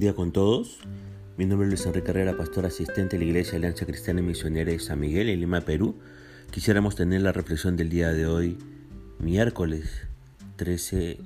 día 0.00 0.14
con 0.14 0.32
todos. 0.32 0.78
Mi 1.36 1.44
nombre 1.44 1.66
es 1.66 1.72
Luis 1.72 1.84
Enrique 1.84 2.10
Herrera, 2.10 2.34
pastor 2.34 2.64
asistente 2.64 3.18
de 3.18 3.24
la 3.24 3.28
Iglesia 3.28 3.58
Alianza 3.58 3.84
Cristiana 3.84 4.20
y 4.20 4.22
Misionera 4.22 4.72
de 4.72 4.78
San 4.78 4.98
Miguel 4.98 5.28
en 5.28 5.40
Lima, 5.40 5.60
Perú. 5.60 5.94
Quisiéramos 6.50 6.96
tener 6.96 7.20
la 7.20 7.32
reflexión 7.32 7.76
del 7.76 7.90
día 7.90 8.10
de 8.10 8.26
hoy, 8.26 8.56
miércoles 9.18 9.90
13 10.56 11.18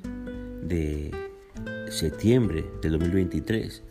de 0.64 1.12
septiembre 1.88 2.64
del 2.82 2.98
2023. 2.98 3.84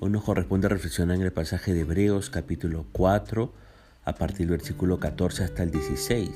Hoy 0.00 0.10
nos 0.10 0.24
corresponde 0.24 0.70
reflexionar 0.70 1.16
en 1.16 1.22
el 1.22 1.32
pasaje 1.32 1.74
de 1.74 1.80
Hebreos 1.80 2.30
capítulo 2.30 2.86
4 2.92 3.52
a 4.06 4.14
partir 4.14 4.48
del 4.48 4.56
versículo 4.56 4.98
14 4.98 5.44
hasta 5.44 5.62
el 5.62 5.70
16. 5.70 6.30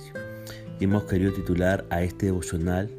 Y 0.80 0.84
hemos 0.84 1.04
querido 1.04 1.32
titular 1.32 1.86
a 1.88 2.02
este 2.02 2.26
devocional 2.26 2.90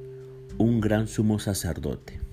Un 0.58 0.82
gran 0.82 1.08
sumo 1.08 1.38
sacerdote. 1.38 2.31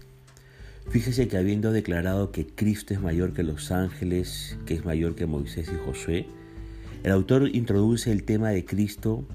Fíjese 0.91 1.29
que 1.29 1.37
habiendo 1.37 1.71
declarado 1.71 2.33
que 2.33 2.47
Cristo 2.47 2.95
es 2.95 3.01
mayor 3.03 3.35
que 3.35 3.43
los 3.43 3.71
ángeles, 3.73 4.59
que 4.65 4.73
es 4.73 4.87
mayor 4.87 5.15
que 5.15 5.27
Moisés 5.27 5.71
y 5.71 5.77
Josué, 5.85 6.27
el 7.03 7.13
autor 7.13 7.55
introduce 7.55 8.11
el 8.11 8.25
tema 8.25 8.49
de 8.49 8.65
Cristo 8.65 9.29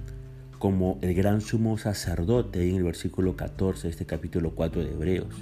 como 0.58 0.98
el 1.04 1.14
gran 1.14 1.42
sumo 1.42 1.78
sacerdote 1.78 2.68
en 2.68 2.78
el 2.78 2.84
versículo 2.84 3.36
14 3.36 3.84
de 3.84 3.92
este 3.92 4.06
capítulo 4.08 4.56
4 4.56 4.84
de 4.84 4.92
Hebreos. 4.94 5.36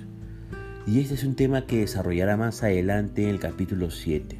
Y 0.85 0.99
este 0.99 1.13
es 1.13 1.23
un 1.23 1.35
tema 1.35 1.65
que 1.65 1.79
desarrollará 1.79 2.35
más 2.35 2.61
adelante 2.61 3.23
en 3.23 3.29
el 3.29 3.39
capítulo 3.39 3.89
7. 3.89 4.37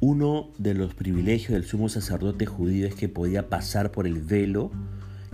Uno 0.00 0.48
de 0.56 0.72
los 0.72 0.94
privilegios 0.94 1.52
del 1.52 1.64
sumo 1.64 1.90
sacerdote 1.90 2.46
judío 2.46 2.86
es 2.86 2.94
que 2.94 3.10
podía 3.10 3.50
pasar 3.50 3.92
por 3.92 4.06
el 4.06 4.22
velo 4.22 4.70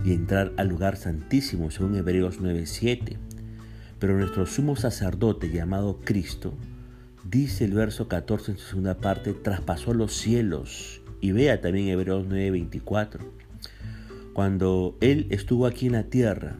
y 0.03 0.11
entrar 0.11 0.51
al 0.57 0.67
lugar 0.67 0.97
santísimo, 0.97 1.71
según 1.71 1.95
Hebreos 1.95 2.41
9:7. 2.41 3.28
Pero 3.99 4.17
nuestro 4.17 4.45
sumo 4.45 4.75
sacerdote 4.77 5.51
llamado 5.51 5.99
Cristo, 6.03 6.53
dice 7.29 7.65
el 7.65 7.73
verso 7.73 8.07
14 8.07 8.51
en 8.51 8.57
su 8.57 8.67
segunda 8.67 8.95
parte, 8.97 9.33
traspasó 9.33 9.93
los 9.93 10.13
cielos. 10.13 11.01
Y 11.21 11.33
vea 11.33 11.59
también 11.59 11.89
Hebreos 11.89 12.25
9:24. 12.29 13.19
Cuando 14.33 14.97
Él 15.01 15.27
estuvo 15.31 15.65
aquí 15.65 15.87
en 15.87 15.93
la 15.93 16.03
tierra, 16.03 16.55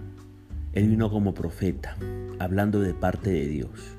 Él 0.73 0.89
vino 0.89 1.09
como 1.09 1.33
profeta, 1.33 1.95
hablando 2.39 2.81
de 2.81 2.93
parte 2.93 3.29
de 3.29 3.47
Dios. 3.47 3.95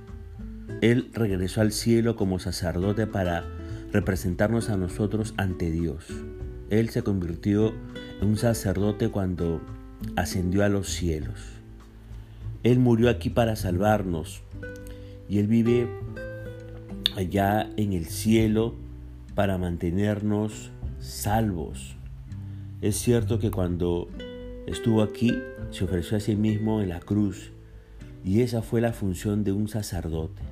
Él 0.83 1.11
regresó 1.15 1.63
al 1.63 1.73
cielo 1.73 2.17
como 2.17 2.39
sacerdote 2.39 3.07
para 3.07 3.45
representarnos 3.91 4.69
a 4.69 4.77
nosotros 4.77 5.35
ante 5.39 5.71
Dios. 5.71 6.07
Él 6.69 6.91
se 6.91 7.03
convirtió 7.03 7.75
en 8.21 8.29
un 8.29 8.37
sacerdote 8.37 9.09
cuando 9.09 9.63
ascendió 10.17 10.63
a 10.63 10.69
los 10.69 10.89
cielos. 10.89 11.60
Él 12.63 12.79
murió 12.79 13.09
aquí 13.09 13.31
para 13.31 13.57
salvarnos 13.57 14.43
y 15.29 15.39
Él 15.39 15.47
vive 15.47 15.89
allá 17.17 17.71
en 17.77 17.93
el 17.93 18.07
cielo 18.07 18.75
para 19.35 19.57
mantenernos 19.59 20.71
salvos. 20.99 21.97
Es 22.83 22.97
cierto 22.97 23.39
que 23.39 23.51
cuando 23.51 24.09
estuvo 24.67 25.03
aquí 25.03 25.33
se 25.71 25.85
ofreció 25.85 26.17
a 26.17 26.21
sí 26.21 26.37
mismo 26.37 26.83
en 26.83 26.91
la 26.91 27.01
cruz 27.01 27.53
y 28.25 28.43
esa 28.43 28.61
fue 28.61 28.81
la 28.81 28.93
función 28.93 29.45
de 29.45 29.53
un 29.53 29.69
sacerdote. 29.69 30.43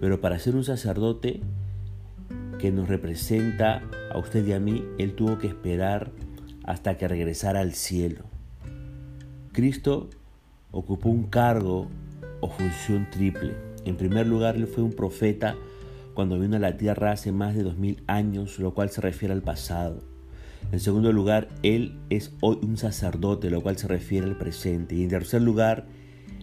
Pero 0.00 0.20
para 0.20 0.38
ser 0.38 0.56
un 0.56 0.64
sacerdote 0.64 1.40
que 2.58 2.70
nos 2.70 2.88
representa 2.88 3.82
a 4.12 4.18
usted 4.18 4.46
y 4.46 4.52
a 4.52 4.60
mí, 4.60 4.84
Él 4.98 5.14
tuvo 5.14 5.38
que 5.38 5.46
esperar 5.46 6.10
hasta 6.64 6.96
que 6.96 7.08
regresara 7.08 7.60
al 7.60 7.74
cielo. 7.74 8.24
Cristo 9.52 10.08
ocupó 10.72 11.08
un 11.08 11.24
cargo 11.24 11.88
o 12.40 12.48
función 12.48 13.08
triple. 13.10 13.54
En 13.84 13.96
primer 13.96 14.26
lugar, 14.26 14.56
él 14.56 14.66
fue 14.66 14.82
un 14.82 14.92
profeta 14.92 15.56
cuando 16.14 16.38
vino 16.38 16.56
a 16.56 16.60
la 16.60 16.76
tierra 16.76 17.12
hace 17.12 17.32
más 17.32 17.54
de 17.54 17.62
dos 17.62 17.76
mil 17.76 18.02
años, 18.06 18.58
lo 18.58 18.74
cual 18.74 18.90
se 18.90 19.00
refiere 19.00 19.32
al 19.32 19.42
pasado. 19.42 20.02
En 20.72 20.80
segundo 20.80 21.12
lugar, 21.12 21.48
él 21.62 21.94
es 22.10 22.32
hoy 22.40 22.58
un 22.62 22.76
sacerdote, 22.76 23.50
lo 23.50 23.62
cual 23.62 23.76
se 23.76 23.88
refiere 23.88 24.26
al 24.26 24.36
presente. 24.36 24.94
Y 24.94 25.02
en 25.02 25.08
tercer 25.08 25.42
lugar, 25.42 25.86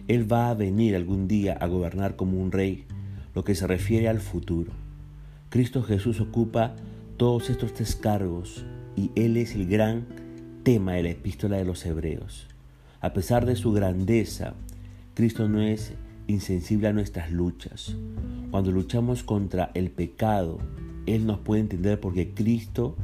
él 0.08 0.30
va 0.30 0.50
a 0.50 0.54
venir 0.54 0.96
algún 0.96 1.28
día 1.28 1.54
a 1.54 1.66
gobernar 1.66 2.16
como 2.16 2.40
un 2.40 2.52
rey, 2.52 2.86
lo 3.34 3.44
que 3.44 3.54
se 3.54 3.66
refiere 3.66 4.08
al 4.08 4.20
futuro. 4.20 4.72
Cristo 5.48 5.82
Jesús 5.82 6.20
ocupa 6.20 6.74
todos 7.16 7.48
estos 7.48 7.72
tres 7.72 7.96
cargos 7.96 8.64
y 8.96 9.10
él 9.14 9.36
es 9.36 9.54
el 9.54 9.66
gran 9.66 10.06
tema 10.62 10.94
de 10.94 11.04
la 11.04 11.10
epístola 11.10 11.56
de 11.56 11.64
los 11.64 11.86
hebreos. 11.86 12.48
A 13.00 13.12
pesar 13.12 13.46
de 13.46 13.54
su 13.54 13.70
grandeza, 13.70 14.54
Cristo 15.14 15.48
no 15.48 15.62
es 15.62 15.92
insensible 16.26 16.88
a 16.88 16.92
nuestras 16.92 17.30
luchas. 17.30 17.94
Cuando 18.50 18.72
luchamos 18.72 19.22
contra 19.22 19.70
el 19.74 19.90
pecado, 19.90 20.58
Él 21.06 21.24
nos 21.24 21.38
puede 21.38 21.60
entender 21.60 22.00
porque 22.00 22.34
Cristo, 22.34 22.96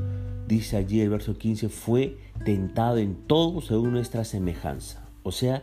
dice 0.48 0.76
allí 0.76 1.00
el 1.00 1.10
verso 1.10 1.38
15, 1.38 1.68
fue 1.68 2.18
tentado 2.44 2.98
en 2.98 3.14
todo 3.14 3.60
según 3.60 3.92
nuestra 3.92 4.24
semejanza. 4.24 5.06
O 5.22 5.30
sea, 5.30 5.62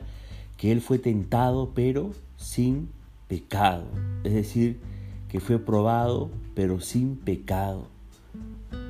que 0.55 0.71
Él 0.71 0.79
fue 0.79 0.97
tentado 0.97 1.71
pero 1.75 2.11
sin 2.37 2.87
pecado. 3.27 3.83
Es 4.23 4.33
decir, 4.33 4.79
que 5.27 5.41
fue 5.41 5.59
probado 5.59 6.31
pero 6.55 6.79
sin 6.79 7.17
pecado. 7.17 7.87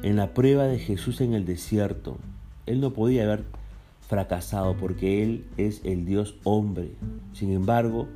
En 0.03 0.17
la 0.17 0.35
prueba 0.35 0.65
de 0.65 0.77
Jesús 0.77 1.19
en 1.19 1.33
el 1.33 1.45
desierto, 1.45 2.17
Él 2.67 2.79
no 2.79 2.93
podía 2.93 3.23
haber 3.23 3.43
fracasado 4.11 4.75
porque 4.75 5.23
Él 5.23 5.45
es 5.55 5.79
el 5.85 6.03
Dios 6.03 6.35
hombre. 6.43 6.91
Sin 7.31 7.53
embargo, 7.53 8.09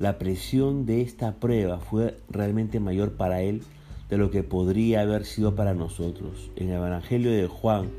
la 0.00 0.18
presión 0.18 0.86
de 0.86 1.02
esta 1.02 1.36
prueba 1.36 1.78
fue 1.78 2.18
realmente 2.28 2.80
mayor 2.80 3.12
para 3.12 3.40
Él 3.40 3.62
de 4.08 4.18
lo 4.18 4.32
que 4.32 4.42
podría 4.42 5.02
haber 5.02 5.24
sido 5.24 5.54
para 5.54 5.72
nosotros. 5.72 6.50
En 6.56 6.70
el 6.70 6.78
Evangelio 6.78 7.30
de 7.30 7.46
Juan, 7.46 7.90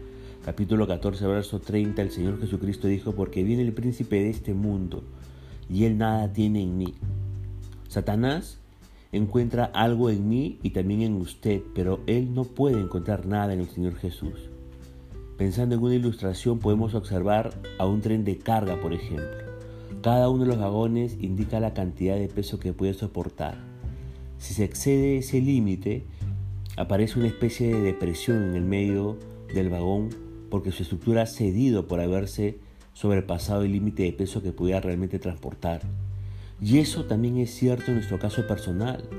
capítulo 0.43 0.85
14, 0.89 1.25
verso 1.25 1.61
30, 1.61 2.01
el 2.01 2.11
Señor 2.11 2.37
Jesucristo 2.41 2.89
dijo, 2.89 3.13
porque 3.13 3.43
viene 3.43 3.63
el 3.63 3.71
príncipe 3.71 4.17
de 4.17 4.29
este 4.29 4.53
mundo 4.53 5.01
y 5.69 5.85
Él 5.85 5.97
nada 5.97 6.33
tiene 6.33 6.61
en 6.61 6.77
mí. 6.77 6.95
Satanás 7.87 8.59
encuentra 9.13 9.71
algo 9.73 10.09
en 10.09 10.27
mí 10.27 10.59
y 10.63 10.71
también 10.71 11.01
en 11.01 11.15
usted, 11.15 11.61
pero 11.73 12.01
Él 12.07 12.33
no 12.33 12.43
puede 12.43 12.81
encontrar 12.81 13.25
nada 13.25 13.53
en 13.53 13.61
el 13.61 13.69
Señor 13.69 13.95
Jesús. 13.95 14.49
Pensando 15.41 15.73
en 15.73 15.81
una 15.81 15.95
ilustración 15.95 16.59
podemos 16.59 16.93
observar 16.93 17.51
a 17.79 17.87
un 17.87 18.01
tren 18.01 18.23
de 18.23 18.37
carga, 18.37 18.79
por 18.79 18.93
ejemplo. 18.93 19.25
Cada 20.03 20.29
uno 20.29 20.43
de 20.43 20.49
los 20.49 20.59
vagones 20.59 21.17
indica 21.19 21.59
la 21.59 21.73
cantidad 21.73 22.15
de 22.15 22.27
peso 22.27 22.59
que 22.59 22.73
puede 22.73 22.93
soportar. 22.93 23.57
Si 24.37 24.53
se 24.53 24.65
excede 24.65 25.17
ese 25.17 25.41
límite, 25.41 26.05
aparece 26.77 27.17
una 27.17 27.27
especie 27.27 27.73
de 27.73 27.81
depresión 27.81 28.43
en 28.43 28.55
el 28.55 28.65
medio 28.65 29.17
del 29.51 29.69
vagón 29.69 30.09
porque 30.51 30.71
su 30.71 30.83
estructura 30.83 31.23
ha 31.23 31.25
cedido 31.25 31.87
por 31.87 32.01
haberse 32.01 32.59
sobrepasado 32.93 33.63
el 33.63 33.71
límite 33.71 34.03
de 34.03 34.13
peso 34.13 34.43
que 34.43 34.51
pudiera 34.51 34.81
realmente 34.81 35.17
transportar. 35.17 35.81
Y 36.61 36.77
eso 36.77 37.05
también 37.05 37.39
es 37.39 37.49
cierto 37.49 37.85
en 37.87 37.95
nuestro 37.95 38.19
caso 38.19 38.45
personal. 38.45 39.09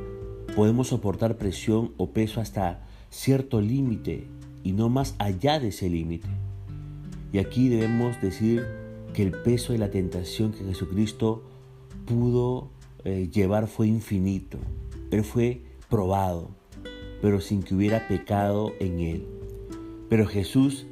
Podemos 0.55 0.87
soportar 0.87 1.37
presión 1.37 1.95
o 1.97 2.11
peso 2.11 2.41
hasta 2.41 2.87
cierto 3.11 3.61
límite 3.61 4.29
y 4.63 4.73
no 4.73 4.89
más 4.89 5.15
allá 5.19 5.59
de 5.59 5.69
ese 5.69 5.89
límite. 5.89 6.29
Y 7.33 7.39
aquí 7.39 7.69
debemos 7.69 8.21
decir 8.21 8.67
que 9.15 9.23
el 9.23 9.33
peso 9.33 9.73
de 9.73 9.79
la 9.79 9.91
tentación 9.91 10.53
que 10.53 10.65
Jesucristo 10.65 11.43
pudo 12.07 12.71
eh, 13.05 13.29
llevar 13.33 13.69
fue 13.69 13.87
infinito. 13.87 14.59
Él 15.11 15.25
fue 15.25 15.63
probado, 15.89 16.51
pero 17.21 17.41
sin 17.41 17.63
que 17.63 17.75
hubiera 17.75 18.07
pecado 18.09 18.73
en 18.81 19.01
él. 19.01 19.27
Pero 20.09 20.27
Jesús 20.27 20.87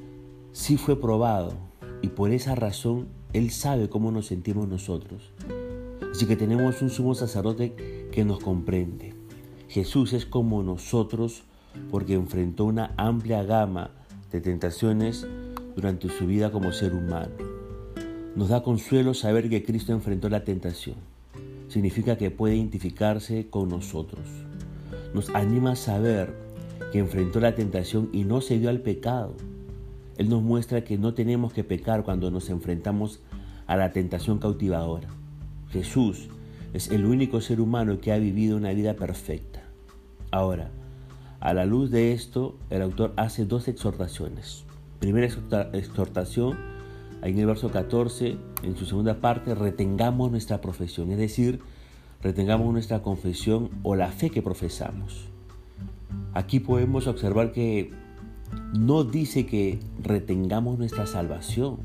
sí 0.53 0.77
fue 0.77 1.01
probado 1.01 1.53
y 2.03 2.09
por 2.09 2.31
esa 2.31 2.55
razón 2.55 3.09
Él 3.33 3.51
sabe 3.51 3.89
cómo 3.89 4.11
nos 4.11 4.27
sentimos 4.27 4.69
nosotros. 4.69 5.33
Así 6.11 6.27
que 6.27 6.37
tenemos 6.37 6.83
un 6.83 6.91
sumo 6.91 7.15
sacerdote 7.15 8.09
que 8.11 8.25
nos 8.25 8.41
comprende. 8.41 9.15
Jesús 9.69 10.13
es 10.13 10.27
como 10.27 10.63
nosotros 10.63 11.45
porque 11.91 12.15
enfrentó 12.15 12.65
una 12.65 12.93
amplia 12.97 13.43
gama 13.43 13.91
de 14.31 14.41
tentaciones 14.41 15.27
durante 15.75 16.09
su 16.09 16.27
vida 16.27 16.51
como 16.51 16.73
ser 16.73 16.95
humano. 16.95 17.33
Nos 18.37 18.49
da 18.49 18.63
consuelo 18.63 19.15
saber 19.15 19.49
que 19.49 19.65
Cristo 19.65 19.93
enfrentó 19.93 20.29
la 20.29 20.45
tentación. 20.45 20.97
Significa 21.69 22.17
que 22.17 22.31
puede 22.31 22.57
identificarse 22.57 23.49
con 23.49 23.69
nosotros. 23.69 24.21
Nos 25.15 25.31
anima 25.31 25.73
a 25.73 25.77
saber 25.77 26.35
que 26.93 26.99
enfrentó 26.99 27.41
la 27.41 27.55
tentación 27.55 28.09
y 28.13 28.25
no 28.25 28.41
se 28.41 28.59
dio 28.59 28.71
al 28.71 28.81
pecado. 28.81 29.35
Él 30.17 30.29
nos 30.29 30.43
muestra 30.43 30.85
que 30.85 30.99
no 30.99 31.15
tenemos 31.15 31.53
que 31.53 31.65
pecar 31.65 32.05
cuando 32.05 32.31
nos 32.31 32.51
enfrentamos 32.51 33.21
a 33.67 33.77
la 33.77 33.93
tentación 33.93 34.39
cautivadora. 34.39 35.09
Jesús 35.71 36.29
es 36.73 36.91
el 36.91 37.05
único 37.07 37.41
ser 37.41 37.61
humano 37.61 38.01
que 38.01 38.13
ha 38.13 38.19
vivido 38.19 38.57
una 38.57 38.73
vida 38.73 38.95
perfecta. 38.95 39.63
Ahora, 40.31 40.71
a 41.41 41.55
la 41.55 41.65
luz 41.65 41.91
de 41.91 42.13
esto, 42.13 42.55
el 42.69 42.83
autor 42.83 43.15
hace 43.17 43.47
dos 43.47 43.67
exhortaciones. 43.67 44.65
Primera 44.99 45.27
exhortación, 45.73 46.59
en 47.23 47.39
el 47.39 47.47
verso 47.47 47.71
14, 47.71 48.37
en 48.63 48.77
su 48.77 48.85
segunda 48.85 49.23
parte, 49.23 49.55
retengamos 49.55 50.31
nuestra 50.31 50.61
profesión, 50.61 51.11
es 51.13 51.19
decir, 51.19 51.61
retengamos 52.23 52.71
nuestra 52.73 53.01
confesión 53.01 53.71
o 53.83 53.97
la 53.97 54.09
fe 54.09 54.29
que 54.29 54.43
profesamos. 54.43 55.29
Aquí 56.35 56.61
podemos 56.61 57.07
observar 57.07 57.53
que 57.53 57.91
no 58.79 59.05
dice 59.05 59.47
que 59.47 59.81
retengamos 60.03 60.79
nuestra 60.79 61.07
salvación. 61.07 61.79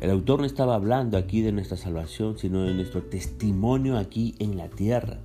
El 0.00 0.10
autor 0.10 0.40
no 0.40 0.46
estaba 0.46 0.74
hablando 0.74 1.16
aquí 1.16 1.40
de 1.40 1.52
nuestra 1.52 1.76
salvación, 1.76 2.36
sino 2.36 2.64
de 2.64 2.74
nuestro 2.74 3.02
testimonio 3.04 3.96
aquí 3.96 4.34
en 4.40 4.56
la 4.56 4.68
tierra. 4.68 5.18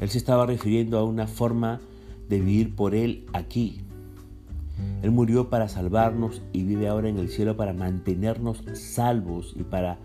Él 0.00 0.08
se 0.08 0.18
estaba 0.18 0.46
refiriendo 0.46 0.98
a 0.98 1.04
una 1.04 1.26
forma 1.26 1.80
de 2.28 2.40
vivir 2.40 2.74
por 2.74 2.94
Él 2.94 3.26
aquí. 3.32 3.80
Él 5.02 5.10
murió 5.10 5.48
para 5.48 5.68
salvarnos 5.68 6.42
y 6.52 6.62
vive 6.62 6.88
ahora 6.88 7.08
en 7.08 7.18
el 7.18 7.28
cielo 7.28 7.56
para 7.56 7.72
mantenernos 7.72 8.62
salvos 8.74 9.54
y 9.56 9.62
para 9.62 9.98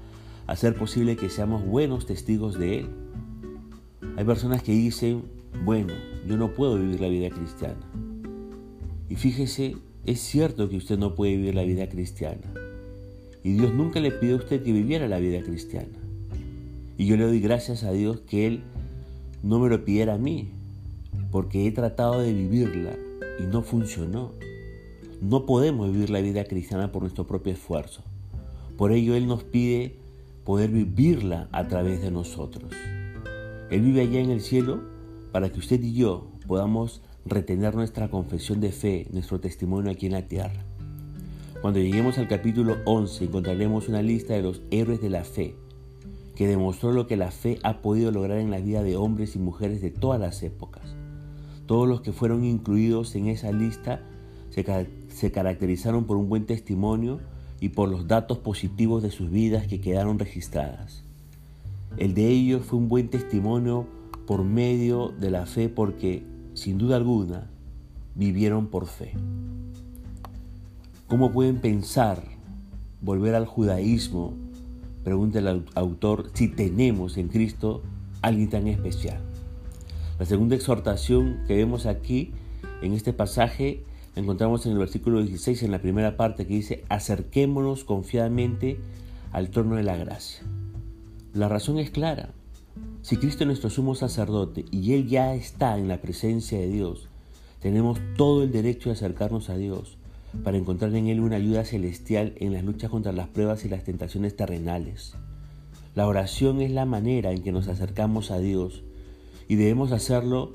hacer 0.47 0.75
posible 0.75 1.15
que 1.15 1.29
seamos 1.29 1.65
buenos 1.65 2.05
testigos 2.05 2.57
de 2.57 2.79
Él. 2.79 2.87
Hay 4.17 4.25
personas 4.25 4.61
que 4.61 4.71
dicen, 4.71 5.23
bueno, 5.65 5.93
yo 6.27 6.37
no 6.37 6.53
puedo 6.53 6.77
vivir 6.77 6.99
la 7.01 7.07
vida 7.07 7.29
cristiana. 7.29 7.79
Y 9.09 9.15
fíjese, 9.15 9.77
es 10.05 10.19
cierto 10.19 10.69
que 10.69 10.77
usted 10.77 10.97
no 10.97 11.15
puede 11.15 11.37
vivir 11.37 11.55
la 11.55 11.63
vida 11.63 11.87
cristiana. 11.87 12.41
Y 13.43 13.53
Dios 13.53 13.73
nunca 13.73 13.99
le 13.99 14.11
pidió 14.11 14.35
a 14.35 14.39
usted 14.39 14.63
que 14.63 14.71
viviera 14.71 15.07
la 15.07 15.19
vida 15.19 15.41
cristiana. 15.41 15.97
Y 16.97 17.05
yo 17.05 17.17
le 17.17 17.25
doy 17.25 17.39
gracias 17.39 17.83
a 17.83 17.91
Dios 17.91 18.21
que 18.21 18.47
Él 18.47 18.63
no 19.41 19.59
me 19.59 19.69
lo 19.69 19.83
pidiera 19.83 20.13
a 20.13 20.17
mí, 20.17 20.51
porque 21.33 21.65
he 21.65 21.71
tratado 21.71 22.21
de 22.21 22.31
vivirla 22.31 22.91
y 23.39 23.47
no 23.47 23.63
funcionó. 23.63 24.33
No 25.19 25.47
podemos 25.47 25.91
vivir 25.91 26.11
la 26.11 26.21
vida 26.21 26.43
cristiana 26.43 26.91
por 26.91 27.01
nuestro 27.01 27.25
propio 27.25 27.51
esfuerzo. 27.51 28.03
Por 28.77 28.91
ello 28.91 29.15
Él 29.15 29.25
nos 29.25 29.43
pide 29.43 29.95
poder 30.43 30.69
vivirla 30.69 31.49
a 31.51 31.67
través 31.67 32.03
de 32.03 32.11
nosotros. 32.11 32.71
Él 33.71 33.81
vive 33.81 34.01
allá 34.01 34.19
en 34.19 34.29
el 34.29 34.41
cielo 34.41 34.79
para 35.31 35.49
que 35.49 35.57
usted 35.57 35.81
y 35.81 35.93
yo 35.93 36.27
podamos 36.45 37.01
retener 37.25 37.73
nuestra 37.73 38.11
confesión 38.11 38.61
de 38.61 38.71
fe, 38.71 39.07
nuestro 39.11 39.39
testimonio 39.39 39.89
aquí 39.89 40.05
en 40.05 40.11
la 40.11 40.27
tierra. 40.27 40.63
Cuando 41.63 41.79
lleguemos 41.79 42.19
al 42.19 42.27
capítulo 42.27 42.77
11 42.85 43.25
encontraremos 43.25 43.89
una 43.89 44.03
lista 44.03 44.35
de 44.35 44.43
los 44.43 44.61
héroes 44.69 45.01
de 45.01 45.09
la 45.09 45.23
fe, 45.23 45.55
que 46.35 46.45
demostró 46.45 46.91
lo 46.91 47.07
que 47.07 47.17
la 47.17 47.31
fe 47.31 47.57
ha 47.63 47.81
podido 47.81 48.11
lograr 48.11 48.37
en 48.37 48.51
la 48.51 48.59
vida 48.59 48.83
de 48.83 48.97
hombres 48.97 49.35
y 49.35 49.39
mujeres 49.39 49.81
de 49.81 49.89
todas 49.89 50.19
las 50.19 50.43
épocas. 50.43 50.95
Todos 51.65 51.87
los 51.87 52.01
que 52.01 52.11
fueron 52.11 52.43
incluidos 52.43 53.15
en 53.15 53.27
esa 53.27 53.51
lista 53.51 54.01
se, 54.49 55.31
caracterizaron 55.31 56.05
por 56.05 56.17
un 56.17 56.29
buen 56.29 56.45
testimonio 56.45 57.19
y 57.59 57.69
por 57.69 57.89
los 57.89 58.07
datos 58.07 58.37
positivos 58.37 59.01
de 59.01 59.11
sus 59.11 59.31
vidas 59.31 59.67
que 59.67 59.81
quedaron 59.81 60.19
registradas. 60.19 61.03
El 61.97 62.13
de 62.13 62.27
ellos 62.27 62.65
fue 62.65 62.79
un 62.79 62.89
buen 62.89 63.09
testimonio 63.09 63.87
por 64.27 64.43
medio 64.43 65.09
de 65.19 65.31
la 65.31 65.45
fe 65.45 65.69
porque, 65.69 66.23
sin 66.53 66.77
duda 66.77 66.97
alguna, 66.97 67.49
vivieron 68.15 68.67
por 68.67 68.87
fe. 68.87 69.13
¿Cómo 71.07 71.31
pueden 71.31 71.61
pensar 71.61 72.23
volver 73.01 73.35
al 73.35 73.45
judaísmo? 73.45 74.33
Pregunta 75.03 75.39
el 75.39 75.63
autor 75.75 76.31
si 76.33 76.47
tenemos 76.47 77.17
en 77.17 77.27
Cristo 77.27 77.81
alguien 78.21 78.49
tan 78.49 78.67
especial. 78.67 79.32
La 80.19 80.27
segunda 80.27 80.55
exhortación 80.55 81.39
que 81.47 81.55
vemos 81.55 81.87
aquí 81.87 82.31
en 82.83 82.93
este 82.93 83.13
pasaje 83.13 83.83
encontramos 84.15 84.65
en 84.65 84.73
el 84.73 84.77
versículo 84.77 85.21
16, 85.21 85.63
en 85.63 85.71
la 85.71 85.81
primera 85.81 86.17
parte, 86.17 86.45
que 86.45 86.53
dice, 86.53 86.83
acerquémonos 86.87 87.83
confiadamente 87.83 88.77
al 89.31 89.49
trono 89.49 89.75
de 89.75 89.83
la 89.83 89.97
gracia. 89.97 90.43
La 91.33 91.49
razón 91.49 91.79
es 91.79 91.89
clara. 91.89 92.29
Si 93.01 93.17
Cristo 93.17 93.43
es 93.43 93.47
nuestro 93.47 93.71
sumo 93.71 93.95
sacerdote 93.95 94.65
y 94.69 94.93
Él 94.93 95.07
ya 95.07 95.33
está 95.33 95.79
en 95.79 95.87
la 95.87 95.99
presencia 95.99 96.59
de 96.59 96.67
Dios, 96.67 97.09
tenemos 97.59 97.99
todo 98.15 98.43
el 98.43 98.51
derecho 98.51 98.89
de 98.89 98.93
acercarnos 98.93 99.49
a 99.49 99.57
Dios 99.57 99.97
para 100.43 100.57
encontrar 100.57 100.93
en 100.93 101.07
Él 101.07 101.21
una 101.21 101.37
ayuda 101.37 101.65
celestial 101.65 102.33
en 102.37 102.53
las 102.53 102.63
luchas 102.63 102.91
contra 102.91 103.13
las 103.13 103.29
pruebas 103.29 103.65
y 103.65 103.69
las 103.69 103.83
tentaciones 103.83 104.35
terrenales. 104.35 105.15
La 105.95 106.07
oración 106.07 106.61
es 106.61 106.69
la 106.69 106.85
manera 106.85 107.31
en 107.31 107.41
que 107.41 107.51
nos 107.51 107.67
acercamos 107.67 108.29
a 108.29 108.37
Dios 108.37 108.83
y 109.53 109.55
debemos 109.55 109.91
hacerlo 109.91 110.51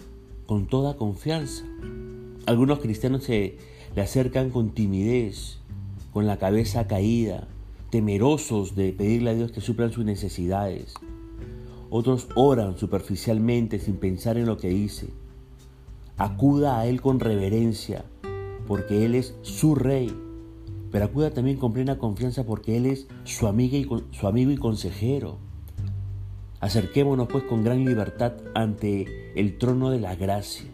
con 0.46 0.66
toda 0.66 0.96
confianza. 0.96 1.62
Algunos 2.46 2.80
cristianos 2.80 3.22
se 3.22 3.56
le 3.94 4.02
acercan 4.02 4.50
con 4.50 4.70
timidez, 4.70 5.60
con 6.12 6.26
la 6.26 6.38
cabeza 6.38 6.88
caída, 6.88 7.46
temerosos 7.90 8.74
de 8.74 8.92
pedirle 8.92 9.30
a 9.30 9.34
Dios 9.34 9.52
que 9.52 9.60
suplan 9.60 9.92
sus 9.92 10.04
necesidades. 10.04 10.94
Otros 11.90 12.26
oran 12.34 12.76
superficialmente 12.76 13.78
sin 13.78 13.98
pensar 13.98 14.36
en 14.36 14.46
lo 14.46 14.56
que 14.56 14.70
dice. 14.70 15.10
Acuda 16.16 16.80
a 16.80 16.86
Él 16.88 17.00
con 17.00 17.20
reverencia, 17.20 18.04
porque 18.66 19.04
Él 19.04 19.14
es 19.14 19.36
su 19.42 19.76
rey, 19.76 20.12
pero 20.90 21.04
acuda 21.04 21.30
también 21.30 21.58
con 21.58 21.72
plena 21.72 21.98
confianza 21.98 22.44
porque 22.44 22.76
Él 22.76 22.86
es 22.86 23.06
su, 23.22 23.46
y, 23.46 23.88
su 24.10 24.26
amigo 24.26 24.50
y 24.50 24.56
consejero. 24.56 25.38
Acerquémonos 26.60 27.28
pues 27.28 27.44
con 27.44 27.62
gran 27.62 27.84
libertad 27.84 28.32
ante 28.54 29.32
el 29.36 29.58
trono 29.58 29.90
de 29.90 30.00
la 30.00 30.16
gracia 30.16 30.66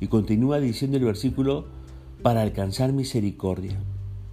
y 0.00 0.06
continúa 0.06 0.60
diciendo 0.60 0.96
el 0.96 1.04
versículo, 1.04 1.66
para 2.22 2.42
alcanzar 2.42 2.92
misericordia. 2.92 3.78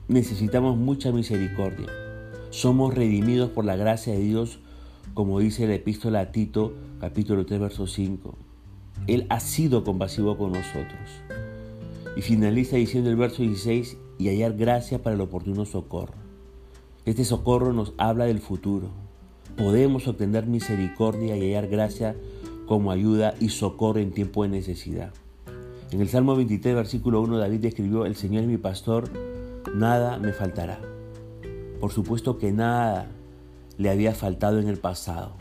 Necesitamos 0.08 0.78
mucha 0.78 1.12
misericordia. 1.12 1.88
Somos 2.50 2.94
redimidos 2.94 3.50
por 3.50 3.66
la 3.66 3.76
gracia 3.76 4.14
de 4.14 4.20
Dios, 4.20 4.60
como 5.14 5.40
dice 5.40 5.68
la 5.68 5.76
epístola 5.76 6.20
a 6.22 6.32
Tito, 6.32 6.74
capítulo 7.00 7.46
3, 7.46 7.60
verso 7.60 7.88
5. 7.88 8.36
Él 9.08 9.28
ha 9.30 9.40
sido 9.40 9.84
compasivo 9.84 10.38
con 10.38 10.54
nosotros. 10.54 11.10
Y 12.16 12.22
finaliza 12.22 12.78
diciendo 12.78 13.10
el 13.10 13.18
verso 13.18 13.44
16, 13.44 13.98
y 14.18 14.30
hallar 14.30 14.56
gracia 14.56 15.04
para 15.04 15.16
el 15.16 15.22
oportuno 15.22 15.66
socorro. 15.66 16.14
Este 17.06 17.26
socorro 17.26 17.74
nos 17.74 17.94
habla 17.98 18.26
del 18.26 18.40
futuro. 18.40 18.90
Podemos 19.58 20.08
obtener 20.08 20.48
misericordia 20.48 21.36
y 21.36 21.42
hallar 21.42 21.68
gracia 21.68 22.16
como 22.66 22.92
ayuda 22.92 23.36
y 23.40 23.50
socorro 23.50 24.00
en 24.00 24.12
tiempo 24.12 24.44
de 24.44 24.50
necesidad. 24.50 25.14
En 25.92 26.02
el 26.02 26.10
Salmo 26.10 26.36
23, 26.36 26.76
versículo 26.76 27.22
1, 27.22 27.38
David 27.38 27.66
escribió, 27.66 28.06
el 28.06 28.16
Señor 28.16 28.44
es 28.44 28.50
mi 28.50 28.58
pastor, 28.58 29.10
nada 29.76 30.18
me 30.18 30.34
faltará. 30.34 30.80
Por 31.80 31.92
supuesto 31.92 32.38
que 32.38 32.52
nada 32.52 33.08
le 33.78 33.90
había 33.90 34.14
faltado 34.14 34.60
en 34.60 34.68
el 34.68 34.78
pasado, 34.78 35.36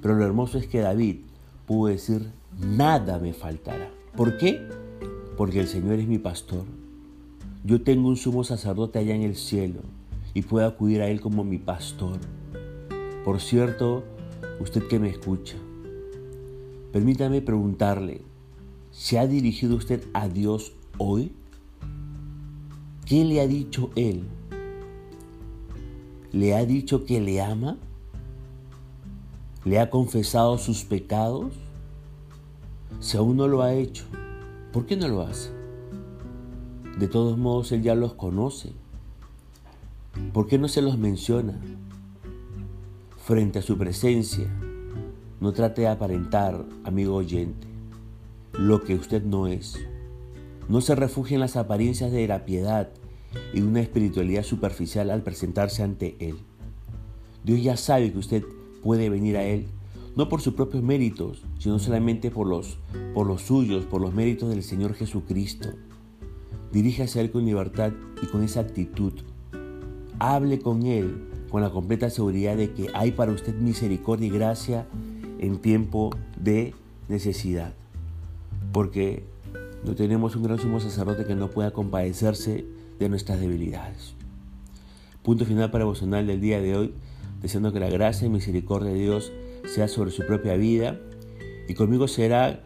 pero 0.00 0.14
lo 0.14 0.24
hermoso 0.24 0.58
es 0.58 0.66
que 0.66 0.80
David 0.80 1.16
pudo 1.66 1.88
decir, 1.88 2.30
nada 2.58 3.18
me 3.18 3.32
faltará. 3.32 3.90
¿Por 4.16 4.38
qué? 4.38 4.60
Porque 5.36 5.60
el 5.60 5.66
Señor 5.66 5.98
es 5.98 6.06
mi 6.06 6.18
pastor. 6.18 6.64
Yo 7.64 7.82
tengo 7.82 8.08
un 8.08 8.16
sumo 8.16 8.44
sacerdote 8.44 8.98
allá 8.98 9.14
en 9.14 9.22
el 9.22 9.36
cielo 9.36 9.80
y 10.34 10.42
puedo 10.42 10.66
acudir 10.66 11.02
a 11.02 11.08
Él 11.08 11.20
como 11.20 11.44
mi 11.44 11.58
pastor. 11.58 12.18
Por 13.24 13.40
cierto, 13.40 14.04
usted 14.60 14.88
que 14.88 14.98
me 14.98 15.08
escucha, 15.08 15.56
permítame 16.92 17.40
preguntarle, 17.40 18.22
¿Se 18.92 19.18
ha 19.18 19.26
dirigido 19.26 19.76
usted 19.76 20.04
a 20.12 20.28
Dios 20.28 20.74
hoy? 20.98 21.32
¿Qué 23.06 23.24
le 23.24 23.40
ha 23.40 23.46
dicho 23.46 23.90
Él? 23.96 24.24
¿Le 26.30 26.54
ha 26.54 26.66
dicho 26.66 27.06
que 27.06 27.18
le 27.18 27.40
ama? 27.40 27.78
¿Le 29.64 29.80
ha 29.80 29.88
confesado 29.88 30.58
sus 30.58 30.84
pecados? 30.84 31.54
Si 33.00 33.16
aún 33.16 33.38
no 33.38 33.48
lo 33.48 33.62
ha 33.62 33.72
hecho, 33.72 34.04
¿por 34.74 34.84
qué 34.84 34.94
no 34.94 35.08
lo 35.08 35.22
hace? 35.22 35.50
De 36.98 37.08
todos 37.08 37.38
modos, 37.38 37.72
Él 37.72 37.82
ya 37.82 37.94
los 37.94 38.12
conoce. 38.12 38.72
¿Por 40.34 40.48
qué 40.48 40.58
no 40.58 40.68
se 40.68 40.82
los 40.82 40.98
menciona? 40.98 41.58
Frente 43.24 43.60
a 43.60 43.62
su 43.62 43.78
presencia, 43.78 44.50
no 45.40 45.52
trate 45.52 45.82
de 45.82 45.86
aparentar, 45.86 46.64
amigo 46.82 47.14
oyente 47.14 47.68
lo 48.52 48.82
que 48.82 48.96
usted 48.96 49.22
no 49.22 49.46
es. 49.46 49.78
No 50.68 50.80
se 50.80 50.96
refugie 50.96 51.34
en 51.34 51.40
las 51.40 51.54
apariencias 51.56 52.10
de 52.10 52.26
la 52.26 52.44
piedad 52.44 52.90
y 53.54 53.60
de 53.60 53.66
una 53.66 53.80
espiritualidad 53.80 54.42
superficial 54.42 55.08
al 55.10 55.22
presentarse 55.22 55.84
ante 55.84 56.16
Él. 56.18 56.36
Dios 57.44 57.62
ya 57.62 57.76
sabe 57.76 58.10
que 58.10 58.18
usted 58.18 58.44
puede 58.82 59.08
venir 59.08 59.36
a 59.36 59.44
Él, 59.44 59.68
no 60.16 60.28
por 60.28 60.40
sus 60.40 60.54
propios 60.54 60.82
méritos, 60.82 61.44
sino 61.60 61.78
solamente 61.78 62.32
por 62.32 62.48
los, 62.48 62.78
por 63.14 63.28
los 63.28 63.42
suyos, 63.42 63.84
por 63.84 64.00
los 64.00 64.12
méritos 64.12 64.48
del 64.48 64.64
Señor 64.64 64.94
Jesucristo. 64.94 65.68
Diríjase 66.72 67.20
a 67.20 67.22
Él 67.22 67.30
con 67.30 67.44
libertad 67.44 67.92
y 68.20 68.26
con 68.26 68.42
esa 68.42 68.58
actitud. 68.58 69.12
Hable 70.18 70.58
con 70.58 70.82
Él 70.82 71.31
con 71.52 71.62
la 71.62 71.70
completa 71.70 72.10
seguridad 72.10 72.56
de 72.56 72.72
que 72.72 72.88
hay 72.94 73.12
para 73.12 73.30
usted 73.30 73.54
misericordia 73.54 74.26
y 74.26 74.30
gracia 74.30 74.86
en 75.38 75.58
tiempo 75.58 76.10
de 76.36 76.74
necesidad 77.08 77.74
porque 78.72 79.22
no 79.84 79.94
tenemos 79.94 80.34
un 80.34 80.42
gran 80.42 80.58
sumo 80.58 80.80
sacerdote 80.80 81.24
que 81.24 81.34
no 81.34 81.50
pueda 81.50 81.70
compadecerse 81.70 82.64
de 82.98 83.08
nuestras 83.08 83.40
debilidades. 83.40 84.14
Punto 85.22 85.44
final 85.44 85.70
para 85.70 85.84
emocional 85.84 86.26
del 86.26 86.40
día 86.40 86.60
de 86.60 86.76
hoy, 86.76 86.94
deseando 87.40 87.72
que 87.72 87.80
la 87.80 87.90
gracia 87.90 88.26
y 88.26 88.30
misericordia 88.30 88.92
de 88.92 88.98
Dios 88.98 89.32
sea 89.66 89.88
sobre 89.88 90.10
su 90.10 90.26
propia 90.26 90.56
vida. 90.56 90.98
Y 91.68 91.74
conmigo 91.74 92.08
será, 92.08 92.60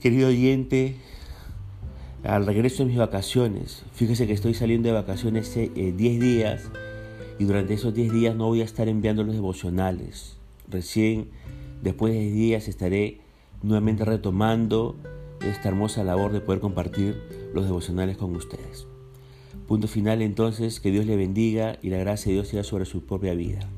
querido 0.00 0.28
oyente, 0.28 0.96
al 2.24 2.46
regreso 2.46 2.82
de 2.82 2.90
mis 2.90 2.98
vacaciones. 2.98 3.84
Fíjese 3.94 4.26
que 4.26 4.32
estoy 4.32 4.54
saliendo 4.54 4.88
de 4.88 4.94
vacaciones 4.94 5.54
10 5.54 5.70
eh, 5.76 5.92
días 5.92 6.62
y 7.38 7.44
durante 7.44 7.74
esos 7.74 7.94
10 7.94 8.12
días 8.12 8.36
no 8.36 8.46
voy 8.46 8.60
a 8.60 8.64
estar 8.64 8.88
enviando 8.88 9.24
los 9.24 9.34
devocionales. 9.34 10.36
Recién 10.68 11.28
después 11.82 12.12
de 12.12 12.20
10 12.20 12.34
días 12.34 12.68
estaré 12.68 13.20
nuevamente 13.62 14.04
retomando 14.04 14.96
esta 15.40 15.68
hermosa 15.68 16.04
labor 16.04 16.32
de 16.32 16.40
poder 16.40 16.60
compartir 16.60 17.20
los 17.54 17.64
devocionales 17.64 18.16
con 18.16 18.34
ustedes. 18.36 18.86
Punto 19.66 19.88
final 19.88 20.22
entonces, 20.22 20.80
que 20.80 20.90
Dios 20.90 21.06
le 21.06 21.16
bendiga 21.16 21.78
y 21.82 21.90
la 21.90 21.98
gracia 21.98 22.30
de 22.30 22.34
Dios 22.34 22.48
sea 22.48 22.64
sobre 22.64 22.84
su 22.84 23.04
propia 23.04 23.34
vida. 23.34 23.68